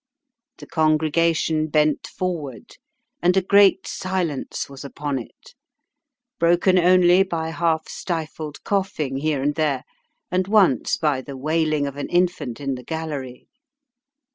The 0.57 0.65
congregation 0.65 1.67
bent 1.67 2.07
forward 2.07 2.77
and 3.21 3.37
a 3.37 3.41
great 3.43 3.85
silence 3.85 4.67
was 4.67 4.83
upon 4.83 5.19
it, 5.19 5.53
broken 6.39 6.79
only 6.79 7.21
by 7.21 7.49
half 7.51 7.87
stifled 7.87 8.63
coughing 8.63 9.17
here 9.17 9.43
and 9.43 9.53
there, 9.53 9.83
and 10.31 10.47
once 10.47 10.97
by 10.97 11.21
the 11.21 11.37
wailing 11.37 11.85
of 11.85 11.97
an 11.97 12.09
infant 12.09 12.59
in 12.59 12.73
the 12.73 12.83
gallery. 12.83 13.47